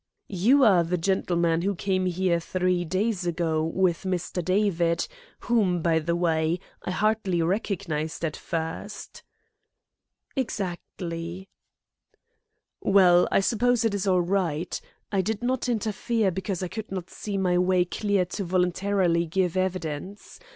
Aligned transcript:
"You 0.29 0.63
are 0.63 0.83
the 0.83 0.97
gentleman 0.97 1.61
who 1.61 1.75
came 1.75 2.07
here 2.07 2.39
three 2.39 2.83
days 2.83 3.27
ago 3.27 3.63
with 3.63 4.01
Mr. 4.01 4.43
David, 4.43 5.07
whom, 5.41 5.83
by 5.83 5.99
the 5.99 6.15
way, 6.15 6.59
I 6.81 6.89
hardly 6.89 7.39
recognised 7.43 8.25
at 8.25 8.35
first?" 8.35 9.21
"Exactly." 10.35 11.49
"Well, 12.81 13.27
I 13.31 13.41
suppose 13.41 13.85
it 13.85 13.93
is 13.93 14.07
all 14.07 14.21
right. 14.21 14.81
I 15.11 15.21
did 15.21 15.43
not 15.43 15.69
interfere 15.69 16.31
because 16.31 16.63
I 16.63 16.67
could 16.67 16.91
not 16.91 17.11
see 17.11 17.37
my 17.37 17.59
way 17.59 17.85
clear 17.85 18.25
to 18.25 18.43
voluntarily 18.43 19.27
give 19.27 19.55
evidence. 19.55 20.39